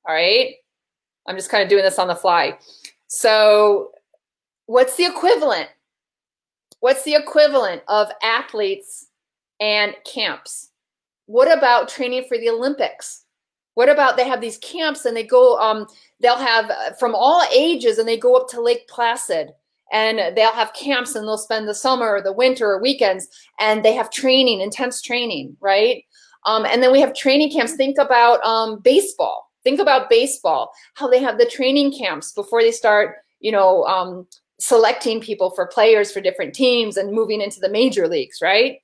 [0.08, 0.56] All right.
[1.28, 2.58] I'm just kind of doing this on the fly.
[3.08, 3.92] So,
[4.66, 5.70] what's the equivalent?
[6.80, 9.08] What's the equivalent of athletes
[9.60, 10.72] and camps?
[11.28, 13.26] What about training for the Olympics?
[13.76, 15.86] What about they have these camps and they go, um,
[16.20, 19.52] they'll have uh, from all ages and they go up to Lake Placid
[19.92, 23.28] and they'll have camps and they'll spend the summer or the winter or weekends
[23.60, 26.04] and they have training, intense training, right?
[26.46, 27.76] Um, and then we have training camps.
[27.76, 29.52] Think about um, baseball.
[29.64, 34.26] Think about baseball, how they have the training camps before they start, you know, um,
[34.60, 38.80] selecting people for players for different teams and moving into the major leagues, right?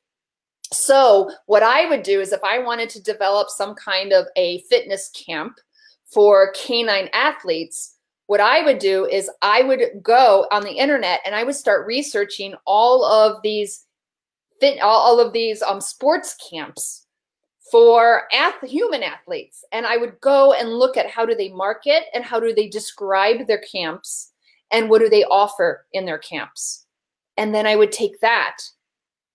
[0.72, 4.62] So what I would do is if I wanted to develop some kind of a
[4.70, 5.58] fitness camp
[6.06, 7.97] for canine athletes,
[8.28, 11.88] what I would do is I would go on the internet and I would start
[11.88, 13.86] researching all of these
[14.82, 17.06] all of these um, sports camps
[17.72, 22.06] for ath- human athletes and I would go and look at how do they market
[22.14, 24.32] and how do they describe their camps
[24.72, 26.88] and what do they offer in their camps.
[27.38, 28.58] And then I would take that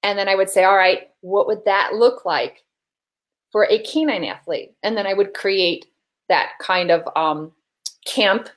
[0.03, 2.65] and then I would say, all right, what would that look like
[3.53, 4.75] for a canine athlete?
[4.83, 5.87] And then I would create
[6.29, 7.53] that kind of um,
[8.07, 8.49] camp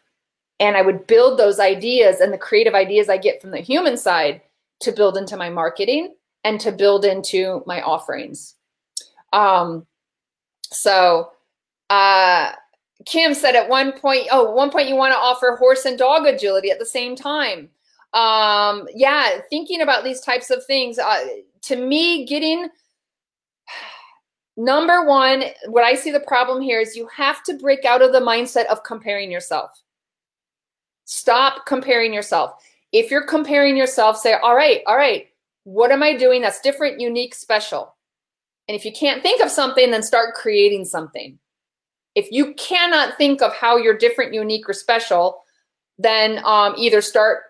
[0.60, 3.98] and I would build those ideas and the creative ideas I get from the human
[3.98, 4.41] side
[4.82, 8.56] to build into my marketing and to build into my offerings.
[9.34, 9.86] Um,
[10.72, 11.32] so,
[11.89, 12.52] uh,
[13.06, 16.26] Kim said at one point, oh, one point you want to offer horse and dog
[16.26, 17.70] agility at the same time
[18.15, 21.26] um yeah thinking about these types of things uh,
[21.62, 22.70] to me getting
[24.56, 28.13] number one what i see the problem here is you have to break out of
[28.13, 29.82] the mindset of comparing yourself
[31.06, 35.28] stop comparing yourself if you're comparing yourself say all right all right
[35.63, 37.96] what am i doing that's different unique special
[38.68, 41.38] and if you can't think of something then start creating something
[42.15, 45.44] if you cannot think of how you're different unique or special
[45.98, 47.44] then um, either start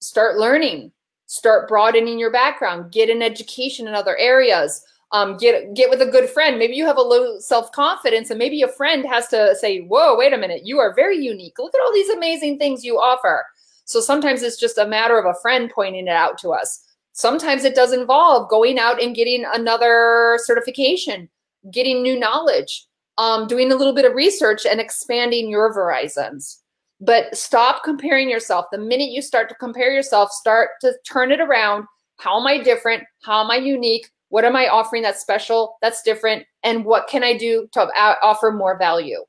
[0.00, 0.92] start learning,
[1.26, 4.84] start broadening your background, get an education in other areas.
[5.12, 6.58] Um, get get with a good friend.
[6.58, 10.16] Maybe you have a low self confidence, and maybe a friend has to say, "Whoa,
[10.16, 11.58] wait a minute, you are very unique.
[11.58, 13.44] Look at all these amazing things you offer."
[13.84, 16.80] So sometimes it's just a matter of a friend pointing it out to us.
[17.12, 21.28] Sometimes it does involve going out and getting another certification,
[21.72, 22.86] getting new knowledge,
[23.18, 26.62] um, doing a little bit of research, and expanding your horizons.
[27.00, 28.66] But stop comparing yourself.
[28.70, 31.84] The minute you start to compare yourself, start to turn it around.
[32.18, 33.02] How am I different?
[33.24, 34.08] How am I unique?
[34.30, 36.46] What am I offering that's special, that's different?
[36.64, 37.88] And what can I do to
[38.22, 39.22] offer more value?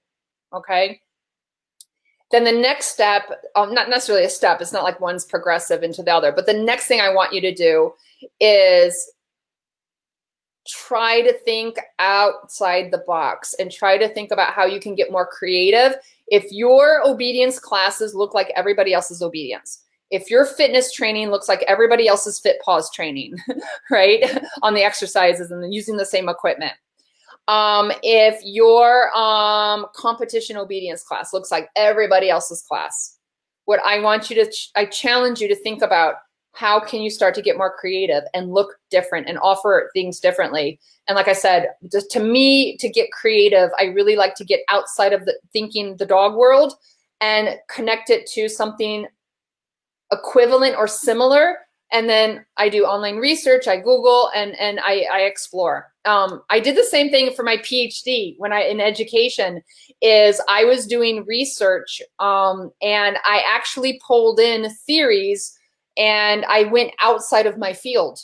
[0.54, 1.02] Okay.
[2.32, 3.24] then the next step,
[3.56, 6.54] um, not necessarily a step, it's not like one's progressive into the other, but the
[6.54, 7.94] next thing I want you to do
[8.40, 9.12] is
[10.68, 15.12] try to think outside the box and try to think about how you can get
[15.12, 15.96] more creative.
[16.28, 19.81] If your obedience classes look like everybody else's obedience,
[20.12, 23.36] if your fitness training looks like everybody else's FitPaws training,
[23.90, 24.24] right,
[24.62, 26.74] on the exercises and using the same equipment.
[27.48, 33.18] Um, if your um, competition obedience class looks like everybody else's class,
[33.66, 36.16] what I want you to, ch I challenge you to think about
[36.54, 40.78] how can you start to get more creative and look different and offer things differently
[41.08, 44.60] and like i said just to me to get creative i really like to get
[44.70, 46.74] outside of the thinking the dog world
[47.22, 49.08] and connect it to something
[50.12, 51.58] equivalent or similar
[51.92, 56.60] and then i do online research i google and and i, I explore um, i
[56.60, 59.62] did the same thing for my phd when i in education
[60.02, 65.58] is i was doing research um, and i actually pulled in theories
[65.98, 68.20] and I went outside of my field.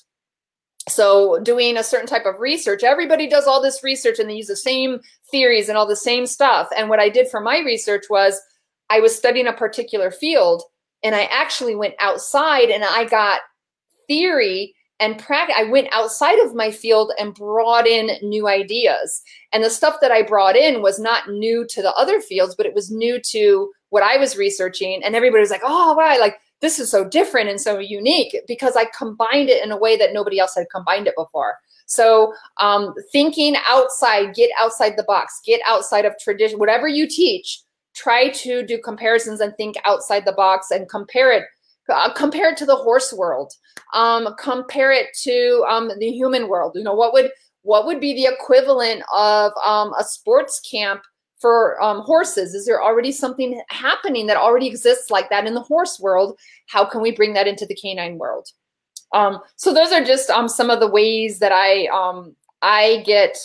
[0.90, 4.48] So doing a certain type of research, everybody does all this research and they use
[4.48, 6.70] the same theories and all the same stuff.
[6.78, 8.40] And what I did for my research was
[8.90, 10.64] I was studying a particular field
[11.04, 13.42] and I actually went outside and I got
[14.08, 15.56] theory and practice.
[15.58, 19.22] I went outside of my field and brought in new ideas.
[19.54, 22.66] And the stuff that I brought in was not new to the other fields, but
[22.66, 25.02] it was new to what I was researching.
[25.04, 28.76] And everybody was like, oh, wow, like this is so different and so unique because
[28.76, 31.58] I combined it in a way that nobody else had combined it before.
[31.86, 37.62] So um, thinking outside, get outside the box, get outside of tradition, whatever you teach,
[37.98, 41.44] try to do comparisons and think outside the box and compare it
[41.90, 43.54] uh, compare it to the horse world
[43.94, 47.32] um, compare it to um, the human world you know what would
[47.64, 51.02] what would be the equivalent of um, a sports camp
[51.40, 52.54] for um, horses?
[52.54, 56.40] Is there already something happening that already exists like that in the horse world?
[56.68, 58.48] How can we bring that into the canine world?
[59.14, 61.88] Um, so those are just um, some of the ways that I
[62.62, 63.38] I get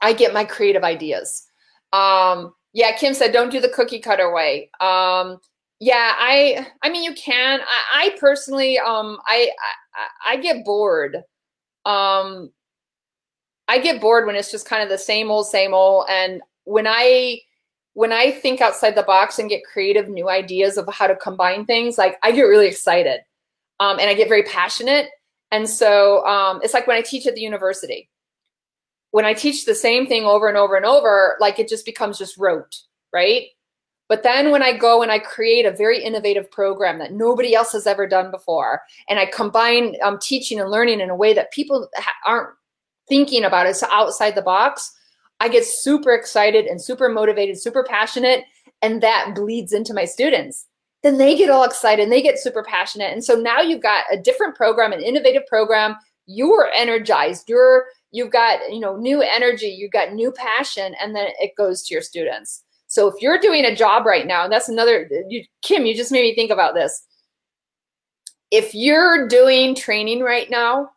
[0.00, 1.46] I get my creative ideas.
[1.92, 4.70] Um, yeah, Kim said, don't do the cookie cutter way.
[4.80, 5.38] Um,
[5.80, 7.60] yeah, I I mean you can.
[7.60, 9.50] I, I personally um I,
[10.26, 11.16] I I get bored.
[11.84, 12.52] Um
[13.66, 16.06] I get bored when it's just kind of the same old, same old.
[16.08, 17.40] And when I
[17.94, 21.66] when I think outside the box and get creative new ideas of how to combine
[21.66, 23.20] things, like I get really excited
[23.80, 25.08] um, and I get very passionate.
[25.50, 28.08] And so um, it's like when I teach at the university.
[29.12, 32.18] When I teach the same thing over and over and over, like it just becomes
[32.18, 32.76] just rote,
[33.12, 33.44] right?
[34.08, 37.72] But then when I go and I create a very innovative program that nobody else
[37.72, 41.52] has ever done before, and I combine um, teaching and learning in a way that
[41.52, 41.88] people
[42.26, 42.50] aren't
[43.08, 44.92] thinking about it, so outside the box,
[45.40, 48.44] I get super excited and super motivated, super passionate,
[48.82, 50.66] and that bleeds into my students.
[51.02, 53.12] Then they get all excited and they get super passionate.
[53.12, 55.96] And so now you've got a different program, an innovative program.
[56.26, 57.48] You're energized.
[57.48, 59.68] You're you've got you know new energy.
[59.68, 62.62] You've got new passion, and then it goes to your students.
[62.92, 66.24] So if you're doing a job right now, that's another, you, Kim, you just made
[66.24, 67.06] me think about this.
[68.50, 70.90] If you're doing training right now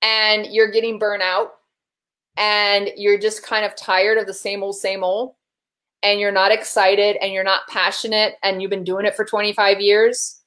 [0.00, 1.48] and you're getting burnout
[2.38, 5.34] and you're just kind of tired of the same old, same old,
[6.02, 9.78] and you're not excited and you're not passionate and you've been doing it for 25
[9.78, 10.39] years,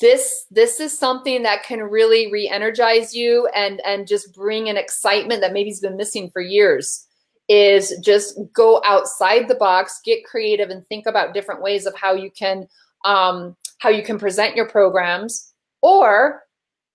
[0.00, 5.40] this this is something that can really re-energize you and and just bring an excitement
[5.40, 7.06] that maybe has been missing for years
[7.48, 12.12] is just go outside the box get creative and think about different ways of how
[12.14, 12.68] you can
[13.04, 16.42] um, how you can present your programs or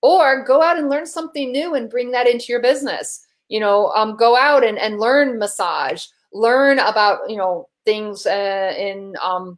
[0.01, 3.25] or go out and learn something new and bring that into your business.
[3.49, 8.73] You know um, go out and, and learn massage learn about you know things uh,
[8.77, 9.57] in um,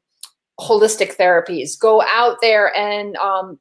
[0.60, 3.60] holistic therapies go out there and um,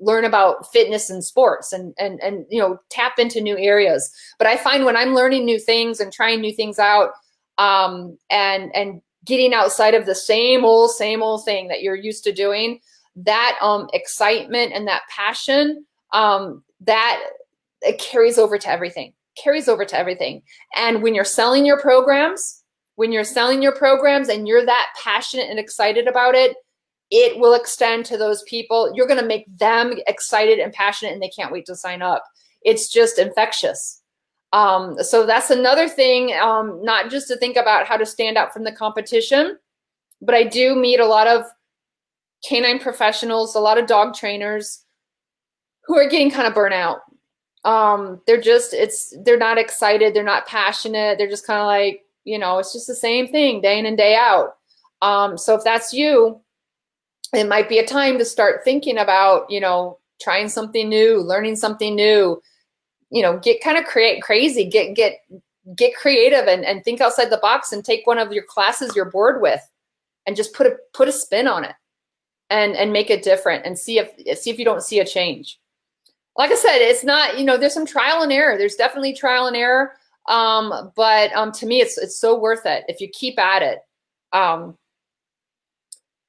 [0.00, 4.46] learn about fitness and sports and and and you know tap into new areas but
[4.46, 7.10] i find when i'm learning new things and trying new things out
[7.58, 12.22] um, and and getting outside of the same old same old thing that you're used
[12.24, 12.78] to doing
[13.16, 17.22] that um, excitement and that passion um, that
[17.82, 20.42] it carries over to everything, carries over to everything.
[20.74, 22.62] And when you're selling your programs,
[22.96, 26.56] when you're selling your programs and you're that passionate and excited about it,
[27.10, 28.92] it will extend to those people.
[28.94, 32.24] You're going to make them excited and passionate and they can't wait to sign up.
[32.62, 34.02] It's just infectious.
[34.52, 38.52] Um, so that's another thing, um, not just to think about how to stand out
[38.52, 39.58] from the competition,
[40.22, 41.44] but I do meet a lot of
[42.46, 44.84] canine professionals, a lot of dog trainers
[45.84, 47.00] who are getting kind of burnt out.
[47.64, 52.05] Um, they're just it's they're not excited, they're not passionate, they're just kind of like,
[52.26, 54.56] you know, it's just the same thing day in and day out.
[55.00, 56.40] Um, so if that's you,
[57.32, 61.56] it might be a time to start thinking about, you know, trying something new, learning
[61.56, 62.42] something new,
[63.10, 65.20] you know, get kind of create crazy, get get
[65.74, 69.10] get creative and, and think outside the box and take one of your classes you're
[69.10, 69.60] bored with
[70.26, 71.74] and just put a put a spin on it
[72.50, 75.60] and and make it different and see if see if you don't see a change.
[76.36, 78.58] Like i said it's not you know there's some trial and error.
[78.58, 79.92] There's definitely trial and error
[80.28, 83.78] um, but um, to me it's it's so worth it if you keep at it.
[84.32, 84.76] Um,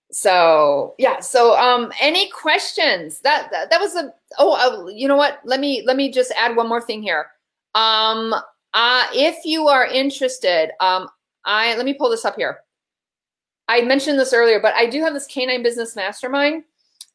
[0.10, 3.20] so yeah so um any questions?
[3.22, 5.40] That that, that was a oh uh, you know what?
[5.44, 7.28] Let me let me just add one more thing here.
[7.76, 8.34] Um
[8.74, 11.08] uh if you are interested um
[11.46, 12.60] i let me pull this up here.
[13.68, 16.64] I mentioned this earlier but i do have this canine business mastermind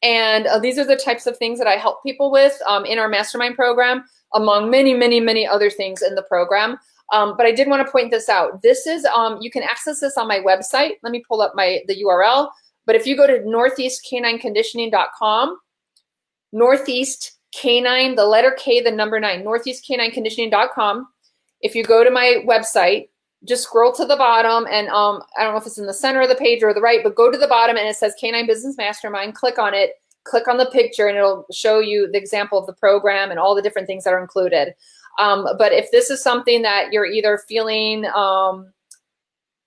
[0.03, 2.99] and uh, these are the types of things that i help people with um, in
[2.99, 4.03] our mastermind program
[4.33, 6.77] among many many many other things in the program
[7.11, 9.99] um, but i did want to point this out this is um, you can access
[9.99, 12.49] this on my website let me pull up my the url
[12.85, 15.57] but if you go to northeastcanineconditioning.com,
[16.51, 21.07] Northeast Canine, the letter K, the number nine, northeastcanineconditioning.com.
[21.61, 23.09] If you go to my website,
[23.45, 26.21] just scroll to the bottom and um, I don't know if it's in the center
[26.21, 28.47] of the page or the right, but go to the bottom and it says Canine
[28.47, 29.35] Business Mastermind.
[29.35, 29.91] Click on it,
[30.23, 33.55] click on the picture, and it'll show you the example of the program and all
[33.55, 34.73] the different things that are included.
[35.19, 38.71] Um, but if this is something that you're either feeling um,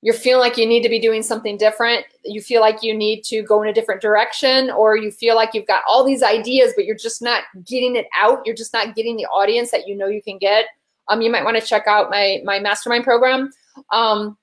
[0.03, 3.25] you're feeling like you need to be doing something different, you feel like you need
[3.25, 6.73] to go in a different direction, or you feel like you've got all these ideas,
[6.77, 9.97] but you're just not getting it out, you're just not getting the audience that you
[9.97, 10.67] know you can get,
[11.09, 13.51] um, you might want to check out my, my mastermind program.
[13.91, 14.37] Um,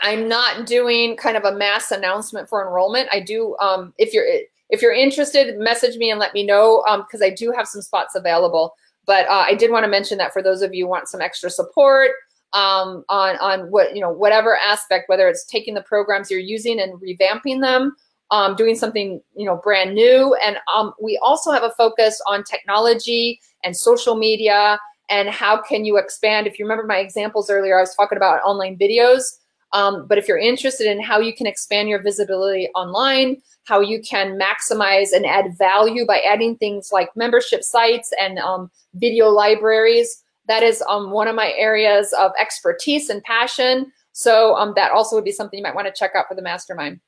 [0.00, 3.08] I'm not doing kind of a mass announcement for enrollment.
[3.12, 4.26] I do, um, if you're
[4.70, 7.82] if you're interested, message me and let me know because um, I do have some
[7.82, 8.74] spots available.
[9.06, 11.48] But uh, I did want to mention that for those of you want some extra
[11.48, 12.10] support,
[12.52, 16.80] um, on on what you know whatever aspect, whether it's taking the programs you're using
[16.80, 17.94] and revamping them,
[18.30, 22.42] um, doing something you know brand new, and um, we also have a focus on
[22.44, 26.46] technology and social media and how can you expand.
[26.46, 29.38] If you remember my examples earlier, I was talking about online videos.
[29.72, 34.00] Um, but if you're interested in how you can expand your visibility online, how you
[34.00, 40.22] can maximize and add value by adding things like membership sites and um, video libraries,
[40.46, 43.92] that is um, one of my areas of expertise and passion.
[44.12, 46.42] So um, that also would be something you might want to check out for the
[46.42, 47.00] mastermind.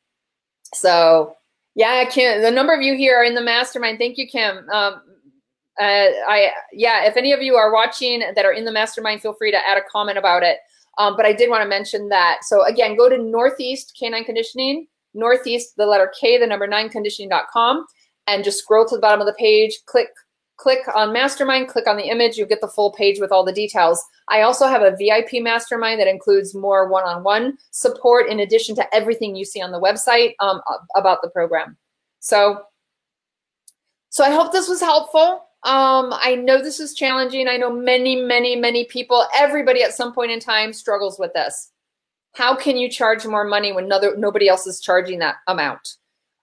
[0.75, 1.37] So
[1.75, 3.99] yeah, Kim, the number of you here are in the mastermind.
[3.99, 4.69] Thank you, Kim.
[4.71, 5.01] Um,
[5.81, 9.33] uh, I yeah, if any of you are watching that are in the mastermind, feel
[9.33, 10.59] free to add a comment about it.
[10.99, 12.41] Um, but I did want to mention that.
[12.43, 17.87] So again, go to Northeast Canine Conditioning, Northeast, the letter K, the number nine conditioning.com,
[18.27, 20.09] and just scroll to the bottom of the page, click
[20.59, 23.53] click on mastermind, click on the image, you get the full page with all the
[23.53, 24.03] details.
[24.29, 29.37] I also have a VIP mastermind that includes more one-on-one support in addition to everything
[29.37, 30.61] you see on the website um,
[30.97, 31.77] about the program.
[32.19, 32.63] So,
[34.11, 35.48] so I hope this was helpful.
[35.65, 37.49] Um, I know this is challenging.
[37.49, 41.73] I know many, many, many people, everybody at some point in time struggles with this.
[42.35, 45.97] How can you charge more money when nobody else is charging that amount?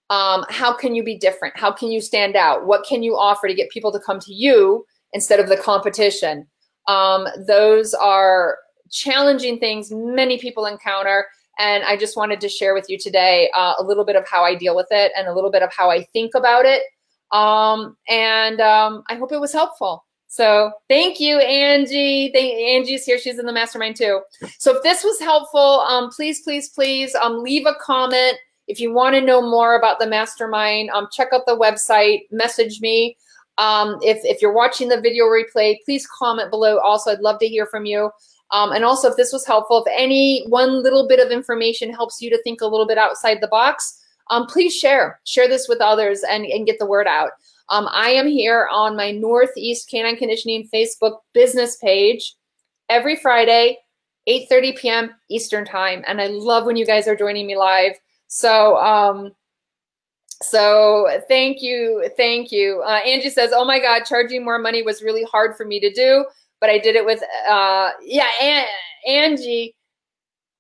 [0.09, 1.57] um, how can you be different?
[1.57, 2.65] How can you stand out?
[2.65, 6.47] What can you offer to get people to come to you instead of the competition?
[6.87, 8.57] Um, those are
[8.91, 11.25] challenging things many people encounter.
[11.57, 14.43] And I just wanted to share with you today uh, a little bit of how
[14.43, 16.83] I deal with it and a little bit of how I think about it.
[17.31, 20.05] Um, and um, I hope it was helpful.
[20.27, 22.31] So thank you, Angie.
[22.33, 23.17] Thank, Angie's here.
[23.17, 24.21] She's in the mastermind too.
[24.59, 28.37] So if this was helpful, um, please, please, please um, leave a comment.
[28.67, 32.81] If you want to know more about the mastermind, um, check out the website, message
[32.81, 33.15] me.
[33.57, 36.79] Um, if, if you're watching the video replay, please comment below.
[36.79, 38.11] Also, I'd love to hear from you.
[38.51, 42.21] Um, and also, if this was helpful, if any one little bit of information helps
[42.21, 45.19] you to think a little bit outside the box, um, please share.
[45.25, 47.31] Share this with others and, and get the word out.
[47.69, 52.35] Um, I am here on my Northeast Canine Conditioning Facebook business page
[52.89, 53.77] every Friday,
[54.29, 55.09] 8.30 p.m.
[55.29, 56.03] Eastern Time.
[56.07, 57.93] And I love when you guys are joining me live.
[58.27, 59.31] So, um,
[60.41, 62.83] so thank you, thank you.
[62.85, 65.91] Uh, Angie says, "Oh my God, charging more money was really hard for me to
[65.93, 66.25] do,
[66.59, 68.65] but I did it with uh, yeah, An
[69.07, 69.75] Angie."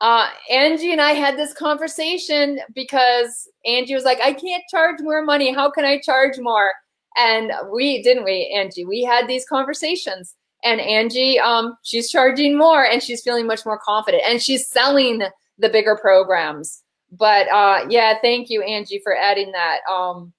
[0.01, 5.23] Uh, Angie and I had this conversation because Angie was like, "I can't charge more
[5.23, 5.53] money.
[5.53, 6.73] How can I charge more?"
[7.17, 8.85] And we didn't we, Angie?
[8.85, 13.79] We had these conversations, and Angie, um, she's charging more, and she's feeling much more
[13.79, 15.23] confident, and she's selling
[15.57, 16.83] the bigger programs
[17.17, 19.79] but uh, yeah, thank you, Angie, for adding that.
[19.89, 20.33] Um,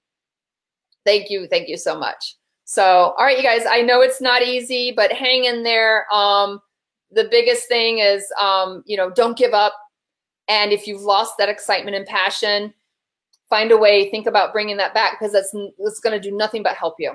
[1.04, 2.36] thank you, thank you so much.
[2.64, 6.12] So, all right, you guys, I know it's not easy, but hang in there.
[6.12, 6.60] Um,
[7.10, 9.74] the biggest thing is, um, you know, don't give up.
[10.48, 12.72] And if you've lost that excitement and passion,
[13.48, 16.62] find a way, think about bringing that back because that's, that's going to do nothing
[16.62, 17.12] but help you.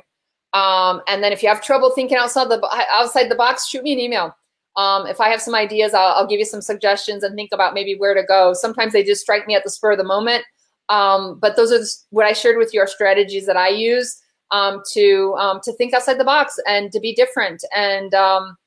[0.54, 2.62] Um, and then if you have trouble thinking outside the
[2.92, 4.36] outside the box, shoot me an email.
[4.76, 7.74] Um, if I have some ideas, I'll, I'll, give you some suggestions and think about
[7.74, 8.54] maybe where to go.
[8.54, 10.46] Sometimes they just strike me at the spur of the moment.
[10.88, 14.22] Um, but those are what I shared with you are strategies that I use
[14.52, 17.64] um, to um, to think outside the box and to be different.
[17.76, 18.58] And um,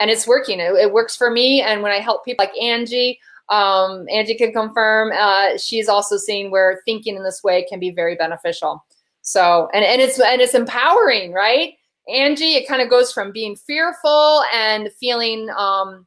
[0.00, 0.60] and it's working.
[0.60, 1.62] It, it, works for me.
[1.62, 3.18] And when I help people like Angie,
[3.48, 5.12] um, Angie can confirm.
[5.12, 8.84] Uh, she's also seeing where thinking in this way can be very beneficial.
[9.22, 11.74] So and and it's and it's empowering, right?
[12.08, 16.06] Angie, it kind of goes from being fearful and feeling um,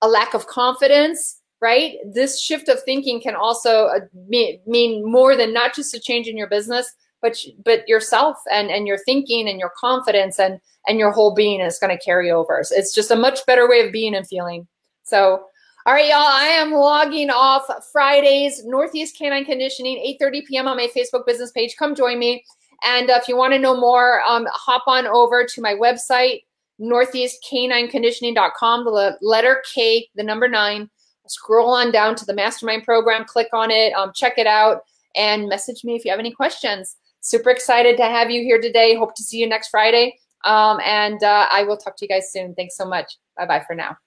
[0.00, 1.96] a lack of confidence right?
[2.04, 6.28] This shift of thinking can also uh, mean, mean more than not just a change
[6.28, 10.98] in your business, but but yourself and and your thinking and your confidence and and
[10.98, 12.62] your whole being is going to carry over.
[12.70, 14.66] It's just a much better way of being and feeling.
[15.02, 15.44] So,
[15.86, 20.68] all right, y'all, I am logging off Fridays, Northeast Canine Conditioning, 8:30 p.m.
[20.68, 21.76] on my Facebook business page.
[21.78, 22.44] Come join me.
[22.84, 26.44] And if you want to know more, um, hop on over to my website,
[26.80, 30.88] northeastcanineconditioning.com, the letter K, the number nine
[31.30, 34.82] scroll on down to the mastermind program, click on it, um, check it out,
[35.16, 36.96] and message me if you have any questions.
[37.28, 38.96] Super excited to have you here today.
[38.96, 40.18] Hope to see you next Friday.
[40.44, 42.54] Um, and uh, I will talk to you guys soon.
[42.54, 43.18] Thanks so much.
[43.36, 43.98] Bye bye for now.